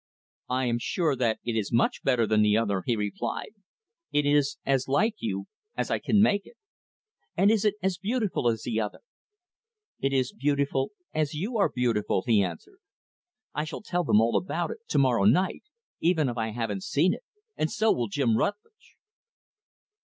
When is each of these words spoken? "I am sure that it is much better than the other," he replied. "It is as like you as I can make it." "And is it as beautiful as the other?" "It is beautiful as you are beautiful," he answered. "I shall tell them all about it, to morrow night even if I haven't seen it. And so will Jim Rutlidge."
"I 0.49 0.65
am 0.65 0.79
sure 0.79 1.15
that 1.15 1.37
it 1.43 1.55
is 1.55 1.71
much 1.71 2.01
better 2.01 2.25
than 2.25 2.41
the 2.41 2.57
other," 2.57 2.81
he 2.87 2.95
replied. 2.95 3.51
"It 4.11 4.25
is 4.25 4.57
as 4.65 4.87
like 4.87 5.13
you 5.19 5.45
as 5.75 5.91
I 5.91 5.99
can 5.99 6.23
make 6.23 6.47
it." 6.47 6.57
"And 7.37 7.51
is 7.51 7.65
it 7.65 7.75
as 7.83 7.99
beautiful 7.99 8.49
as 8.49 8.63
the 8.63 8.81
other?" 8.81 9.01
"It 9.99 10.11
is 10.11 10.33
beautiful 10.33 10.89
as 11.13 11.35
you 11.35 11.55
are 11.59 11.69
beautiful," 11.69 12.23
he 12.25 12.41
answered. 12.43 12.79
"I 13.53 13.63
shall 13.63 13.83
tell 13.83 14.03
them 14.03 14.19
all 14.19 14.35
about 14.37 14.71
it, 14.71 14.79
to 14.87 14.97
morrow 14.97 15.25
night 15.25 15.65
even 15.99 16.29
if 16.29 16.35
I 16.35 16.47
haven't 16.49 16.81
seen 16.81 17.13
it. 17.13 17.21
And 17.55 17.69
so 17.69 17.91
will 17.91 18.07
Jim 18.07 18.35
Rutlidge." 18.37 18.97